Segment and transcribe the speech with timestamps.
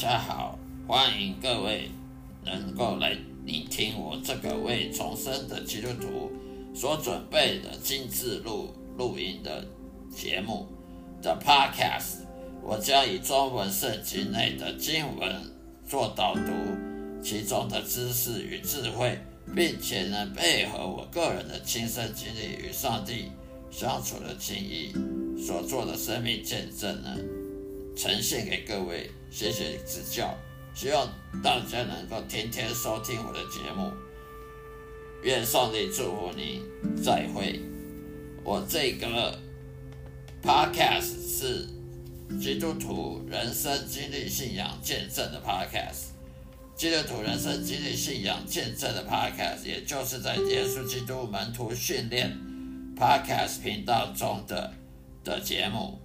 [0.00, 0.56] 大家好，
[0.86, 1.90] 欢迎各位
[2.44, 6.30] 能够来聆听我这个为重生的基督徒
[6.72, 9.66] 所准备的精致录录音的
[10.08, 10.68] 节目
[11.20, 12.18] 的 Podcast。
[12.62, 15.28] 我将以中文圣经内的经文
[15.84, 16.52] 做导读，
[17.20, 19.18] 其中的知识与智慧，
[19.52, 23.32] 并且呢配合我个人的亲身经历与上帝
[23.68, 24.94] 相处的经历
[25.36, 27.16] 所做的生命见证呢。
[27.96, 30.34] 呈现给各位，谢谢指教，
[30.74, 31.08] 希望
[31.42, 33.92] 大家能够天天收听我的节目，
[35.22, 36.62] 愿上帝祝福你，
[37.02, 37.60] 再会。
[38.44, 39.38] 我这个
[40.42, 41.68] podcast 是
[42.40, 46.12] 基督徒人生经历信仰见证的 podcast，
[46.74, 52.34] 基督徒人生经历信仰见证的 podcast，也就是在耶稣基督门徒训练
[52.96, 54.72] podcast 频道中的
[55.22, 55.98] 的节目。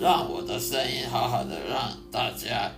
[0.00, 2.70] 让我的声音好好的，让大家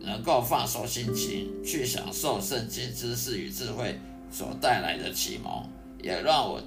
[0.00, 3.98] 能够放松心情，去享受圣经知识与智慧
[4.32, 5.68] 所带来的启蒙，
[6.02, 6.62] 也让我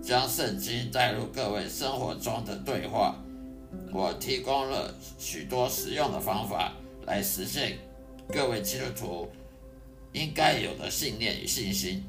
[0.00, 3.16] 将圣经带入各位生活中的对话。
[3.92, 6.72] 我提供了许多实用的方法
[7.06, 7.78] 来实现
[8.28, 9.28] 各位基督徒
[10.12, 12.04] 应该有的信念与信心，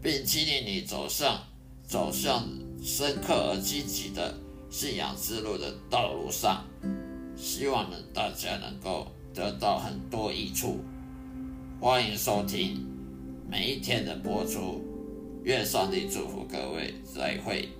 [0.00, 1.42] 并激励你走上
[1.84, 2.48] 走向
[2.80, 4.32] 深刻而积极的。
[4.78, 6.62] 信仰之路的道路上，
[7.34, 10.80] 希望呢大家能够得到很多益处。
[11.80, 12.86] 欢迎收听
[13.48, 14.84] 每一天的播出，
[15.44, 17.70] 愿上帝祝福各位，再会。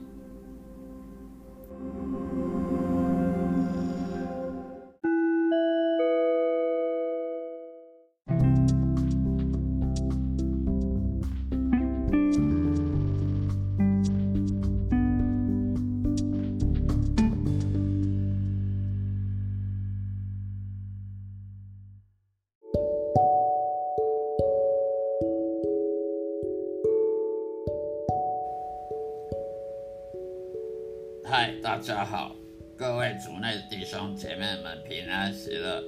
[31.77, 32.35] 大家好，
[32.75, 35.85] 各位族内弟兄姐妹们平安喜乐。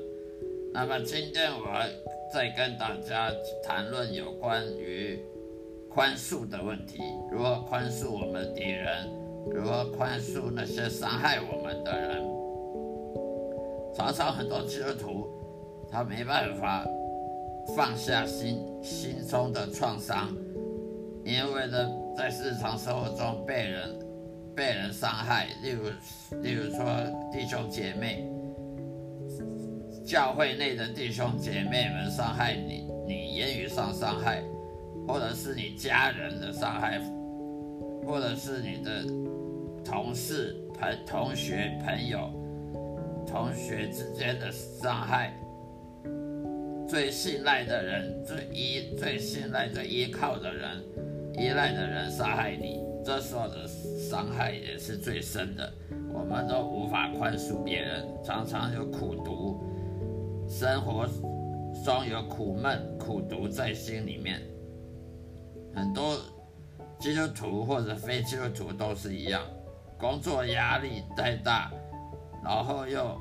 [0.75, 1.65] 那么今天我
[2.31, 3.33] 再跟大家
[3.65, 5.19] 谈论有关于
[5.89, 6.99] 宽恕的问题，
[7.33, 9.09] 如何宽恕我们敌人，
[9.51, 12.23] 如何宽恕那些伤害我们的人。
[13.95, 15.27] 常常很多基督徒
[15.91, 16.87] 他没办法
[17.75, 20.37] 放下心心中的创伤，
[21.25, 24.07] 因为呢，在日常生活中被人。
[24.59, 25.85] 被人伤害，例如，
[26.43, 26.85] 例如说
[27.33, 28.29] 弟兄姐妹，
[30.05, 34.43] 教会内的弟兄姐妹们伤害你，你言语上伤害，
[35.07, 37.01] 或者是你家人的伤害，
[38.05, 39.05] 或者是你的
[39.85, 42.29] 同事、朋、同学、朋友、
[43.29, 45.33] 同学之间的伤害，
[46.89, 50.83] 最信赖的人、最依、最信赖、最依靠的人、
[51.35, 52.88] 依赖的人伤害你。
[53.09, 55.73] 这时候的伤害也是最深的，
[56.13, 59.65] 我们都无法宽恕别人，常常有苦毒，
[60.47, 61.07] 生活
[61.83, 64.43] 中有苦闷、苦毒在心里面。
[65.75, 66.19] 很多
[66.99, 69.41] 基督徒或者非基督徒都是一样，
[69.99, 71.73] 工作压力太大，
[72.45, 73.19] 然后又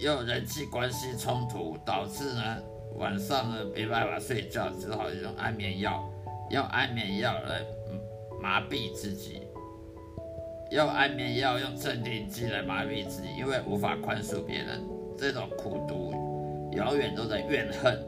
[0.00, 2.62] 又人际关系冲突，导致呢
[2.98, 6.08] 晚上呢没办法睡觉，只好用安眠药，
[6.50, 7.77] 用安眠药来。
[8.40, 9.42] 麻痹自己，
[10.70, 14.80] 用安眠药、用镇定剂来麻痹自己，因为无法宽恕别人。
[15.16, 16.12] 这种苦毒，
[16.72, 18.00] 永远都在怨恨，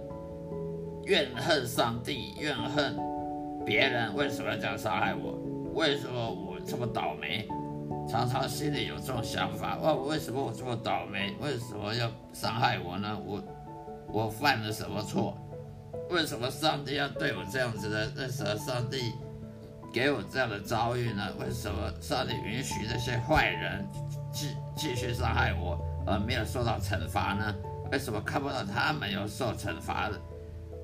[1.05, 2.97] 怨恨上帝，怨恨
[3.67, 5.37] 别人为什么要这样伤害我？
[5.75, 7.49] 为什么我这么倒霉？
[8.09, 11.35] 常常心里有这种想法：哇，为什么我这么倒霉？
[11.41, 13.21] 为什么要伤害我呢？
[13.27, 13.43] 我
[14.07, 15.37] 我犯了什么错？
[16.11, 18.13] 为什么上帝要对我这样子的？
[18.17, 19.13] 那什么上帝？
[19.93, 21.23] 给我这样的遭遇呢？
[21.39, 23.87] 为什么上帝允许那些坏人
[24.33, 27.55] 继继续伤害我，而没有受到惩罚呢？
[27.91, 30.21] 为什么看不到他们有受惩罚的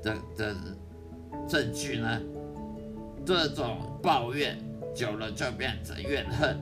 [0.02, 0.56] 的的
[1.48, 2.20] 证据呢？
[3.24, 4.58] 这种抱怨
[4.94, 6.58] 久了就变成怨恨，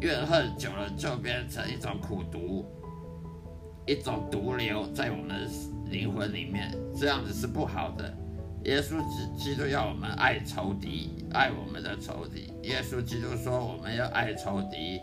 [0.00, 2.64] 怨恨久了就变成一种苦毒，
[3.86, 5.48] 一种毒瘤在我们
[5.86, 8.12] 灵魂里面，这样子是不好的。
[8.64, 8.98] 耶稣
[9.36, 12.50] 基督要我们爱仇敌，爱我们的仇敌。
[12.62, 15.00] 耶稣基督说我们要爱仇敌，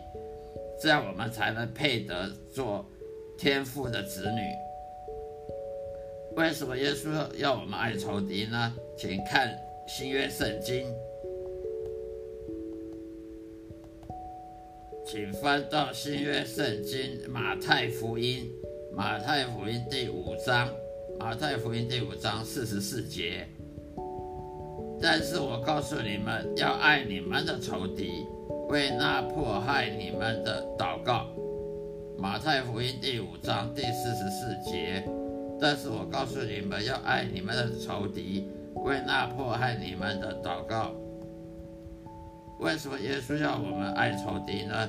[0.80, 2.84] 这样我们才能配得做
[3.38, 4.40] 天父的子女。
[6.36, 8.74] 为什么耶稣要我们爱仇敌呢？
[8.96, 9.56] 请看
[9.86, 10.92] 新约圣经，
[15.06, 18.50] 请翻到新约圣经马太福音
[18.92, 20.68] 马太福音第五章，
[21.22, 23.46] 马太福音第五章四十四节。
[25.00, 28.26] 但是我告诉你们，要爱你们的仇敌，
[28.68, 31.28] 为那迫害你们的祷告。
[32.18, 35.08] 马太福音第五章第四十四节。
[35.60, 40.90] 但是我告诉你们，要爱你们的仇敌，为那迫害你们的祷告。
[42.58, 44.88] 为什么耶稣要我们爱仇敌呢？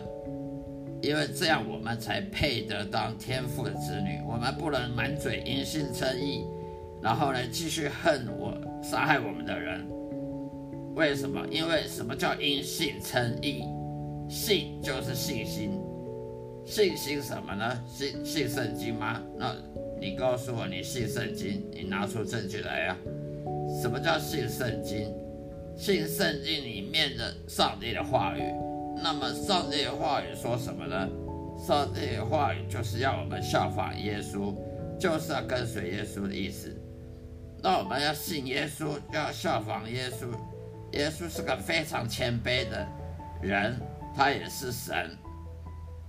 [1.03, 4.21] 因为这样我们才配得当天父的子女。
[4.25, 6.45] 我们不能满嘴因信称义，
[7.01, 9.85] 然后呢继续恨我杀害我们的人。
[10.95, 11.45] 为什么？
[11.51, 13.65] 因为什么叫因信称义？
[14.29, 15.71] 信就是信心，
[16.65, 17.83] 信心什么呢？
[17.85, 19.21] 信信圣经吗？
[19.37, 19.53] 那
[19.99, 21.69] 你告诉我，你信圣经？
[21.71, 22.97] 你拿出证据来呀！
[23.81, 25.13] 什么叫信圣经？
[25.75, 28.72] 信圣经里面的上帝的话语。
[29.03, 31.09] 那么上帝的话语说什么呢？
[31.57, 34.55] 上帝的话语就是要我们效仿耶稣，
[34.97, 36.73] 就是要跟随耶稣的意思。
[37.61, 40.27] 那我们要信耶稣，要效仿耶稣。
[40.93, 42.87] 耶稣是个非常谦卑的
[43.41, 43.77] 人，
[44.15, 45.11] 他也是神，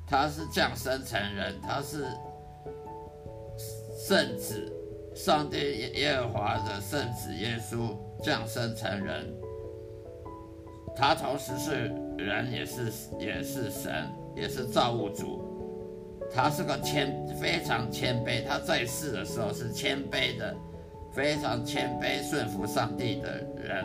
[0.07, 2.07] 他是降生成人，他是
[4.07, 4.73] 圣子，
[5.17, 9.35] 上帝耶和华的圣子耶稣降生成人，
[10.97, 15.43] 他同时是人，也是也是神，也是造物主。
[16.33, 20.55] 他是个谦非常谦卑，他在世的时候是谦卑的，
[21.13, 23.85] 非常谦卑顺服上帝的人。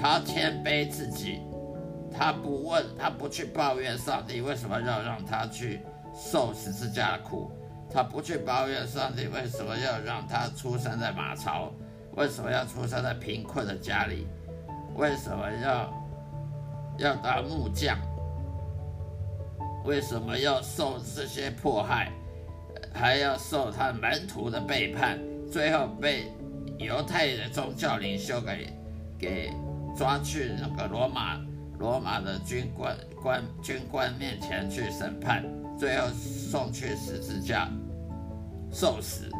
[0.00, 1.40] 他谦卑自己，
[2.10, 5.80] 他不问，他不去抱怨上帝为什么要让他去
[6.14, 7.50] 受十字架的苦，
[7.90, 11.72] 他不去抱怨上帝为什么要让他出生在马槽，
[12.16, 14.26] 为什么要出生在贫困的家里，
[14.96, 15.92] 为什么要
[16.98, 17.98] 要当木匠，
[19.84, 22.10] 为什么要受这些迫害，
[22.92, 25.18] 还要受他门徒的背叛，
[25.50, 26.32] 最后被
[26.78, 28.68] 犹太的宗教领袖给
[29.18, 29.52] 给。
[29.96, 31.38] 抓去那个罗马
[31.78, 35.44] 罗马的军官官军官面前去审判，
[35.78, 37.68] 最后送去十字架
[38.72, 39.30] 受死。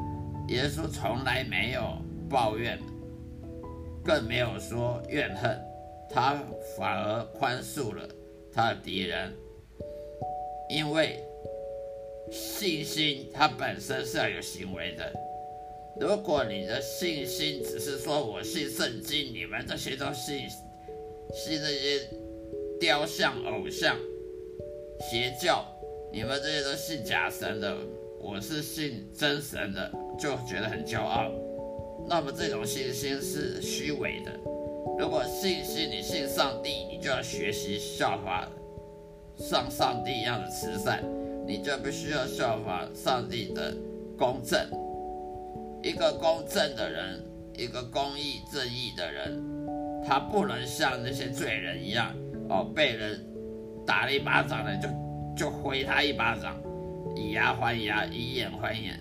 [0.47, 1.99] 耶稣从来没有
[2.31, 2.79] 抱怨，
[4.05, 5.59] 更没有说怨恨，
[6.11, 6.39] 他
[6.77, 8.07] 反而宽恕了
[8.53, 9.33] 他的敌人，
[10.69, 11.19] 因为
[12.31, 15.13] 信心它本身是要有行为的。
[16.01, 20.49] 如果你的信心只是说我信圣经，你们这些都信
[21.33, 22.09] 信那些
[22.81, 23.97] 雕像、偶像、
[25.01, 25.65] 邪教，
[26.13, 27.77] 你们这些都信假神的，
[28.21, 31.31] 我是信真神的，就觉得很骄傲。
[32.07, 34.33] 那么这种信心是虚伪的。
[34.99, 38.49] 如果信心你信上帝，你就要学习效法
[39.37, 41.03] 像上帝一样的慈善，
[41.47, 43.75] 你就必须要效法上帝的
[44.17, 44.61] 公正。
[45.83, 47.25] 一个公正的人，
[47.57, 49.43] 一个公义正义的人，
[50.07, 52.15] 他不能像那些罪人一样，
[52.49, 53.21] 哦，被人
[53.87, 54.89] 打了一巴掌了就
[55.37, 56.63] 就回他一巴掌，
[57.17, 58.99] 以牙还牙，以眼还眼。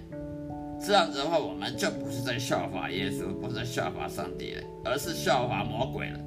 [0.86, 6.20] 这样子的话，我们就不是在效法耶稣，不是在效法上帝了，而是效法魔鬼了，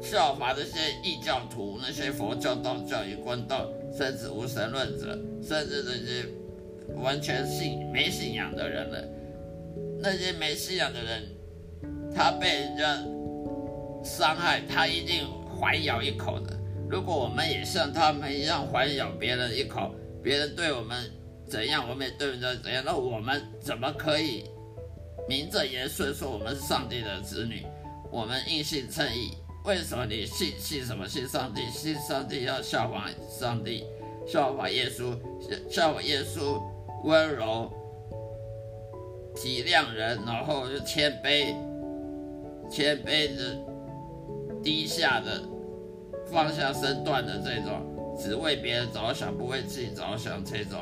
[0.00, 6.26] 效法这些异教徒、那些佛教、道教、与光道，甚至无神论者，甚至这些。
[6.96, 9.08] 完全信没信仰的人了，
[10.00, 11.22] 那些没信仰的人，
[12.14, 12.98] 他被人家
[14.02, 16.54] 伤害，他一定还咬一口的。
[16.90, 21.08] 如果我们也像他们一样还咬别人一口，别人对我们
[21.52, 24.44] 怎样，我们也对人家怎样，那我们怎么可以
[25.28, 27.66] 名正言顺说我们是上帝的子女？
[28.10, 29.36] 我们应信称义？
[29.66, 31.06] 为什么你信信什么？
[31.06, 31.68] 信上帝？
[31.70, 33.84] 信上帝要效仿上帝，
[34.26, 35.14] 效仿耶稣，
[35.68, 36.58] 效仿耶稣。
[37.04, 37.70] 温柔、
[39.34, 41.52] 体谅人，然后就谦卑、
[42.70, 43.58] 谦卑的、
[44.62, 45.42] 低下的、
[46.30, 47.82] 放下身段的这种，
[48.16, 50.78] 只为别人着想，不为自己着想这种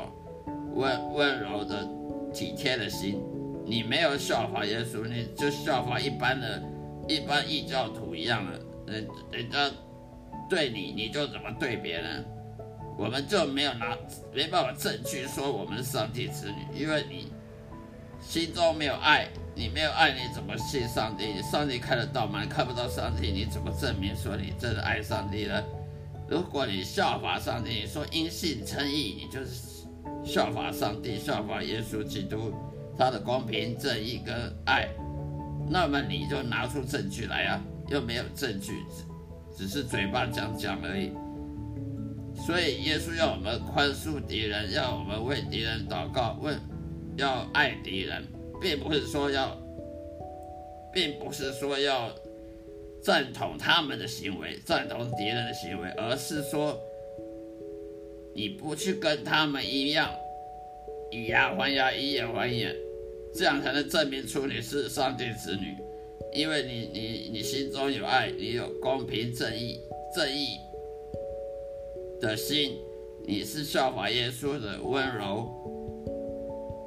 [0.73, 1.87] 温温柔的、
[2.33, 3.21] 体贴的心，
[3.65, 6.61] 你没有效法耶稣，你就效法一般的、
[7.07, 8.59] 一般异教徒一样的，
[8.93, 9.69] 人人家
[10.49, 12.25] 对你，你就怎么对别人。
[12.97, 13.97] 我们就没有拿
[14.33, 17.31] 没办法证据说我们是上帝子女，因为你
[18.21, 21.41] 心中没有爱，你没有爱，你怎么信上帝？
[21.41, 22.45] 上帝看得到吗？
[22.47, 25.63] 看不到上帝，你怎么证明说你真的爱上帝呢？
[26.27, 29.80] 如果你效法上帝，你说因信称义，你就是
[30.23, 32.53] 效法上帝，效法耶稣基督，
[32.97, 34.35] 他的公平正义跟
[34.65, 34.87] 爱，
[35.69, 37.61] 那么你就拿出证据来啊！
[37.89, 38.83] 又没有证据，
[39.57, 41.11] 只是嘴巴讲讲而已。
[42.33, 46.57] 所以耶稣要我们宽恕敌人，要我们为敌人祷告，问
[47.17, 48.23] 要爱敌人，
[48.61, 49.57] 并不是说要，
[50.93, 52.09] 并不是说要
[53.03, 56.79] 赞同他们的行为，赞同敌人的行为，而是说
[58.33, 60.09] 你不去跟他们一样
[61.11, 62.75] 以牙还牙，以眼还眼，
[63.33, 65.75] 这样才能证明出你是上帝子女，
[66.33, 69.79] 因为你你你心中有爱，你有公平正义
[70.15, 70.57] 正义。
[72.21, 72.77] 的心，
[73.25, 75.49] 你是效法耶稣的温柔，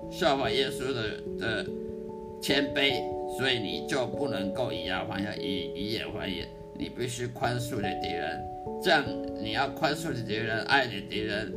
[0.09, 1.67] 效法耶稣的的
[2.41, 3.03] 谦卑，
[3.37, 6.49] 所以你就不能够以牙还牙，以以眼还眼，
[6.79, 8.41] 你必须宽恕的敌人。
[8.85, 9.03] 这样，
[9.43, 11.51] 你要宽恕你敌人，爱你敌人，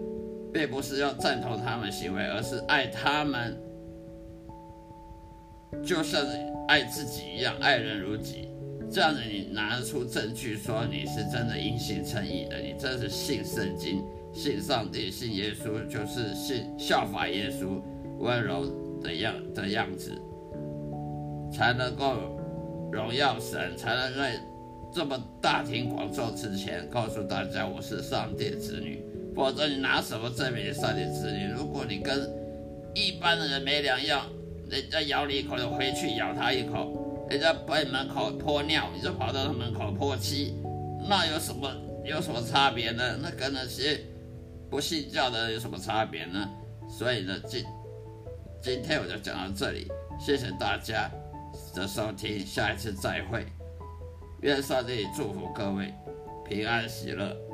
[0.53, 3.59] 并不是要赞同他们行为，而是爱他们，
[5.83, 6.25] 就像
[6.69, 8.47] 爱自己一样，爱人如己。
[8.89, 17.81] 这样子，你拿出证据说你是真的因信称义的，你真是信圣经、信上帝、信耶稣，就是信效法耶稣
[18.19, 18.65] 温柔
[19.01, 20.13] 的样的样子，
[21.51, 22.39] 才能够
[22.89, 24.21] 荣耀神，才能够
[24.93, 29.03] 这么大庭广众之前告诉大家我是上帝子女。
[29.35, 31.47] 否则，你拿什么证明你上帝子女？
[31.55, 32.27] 如果你跟
[32.95, 34.25] 一般的人没两样，
[34.67, 37.27] 人家咬你一口，就回去咬他一口。
[37.29, 40.55] 人家在门口泼尿，你就跑到他门口泼漆，
[41.07, 41.71] 那有什么
[42.03, 43.19] 有什么差别呢？
[43.21, 43.99] 那跟那些
[44.69, 46.49] 不信教的有什么差别呢？
[46.89, 47.63] 所以呢，今
[48.59, 49.87] 今天我就讲到这里，
[50.19, 51.11] 谢谢大家
[51.75, 53.45] 的收听，下一次再会，
[54.47, 55.93] 愿上帝祝福各位
[56.47, 57.46] 平安喜乐。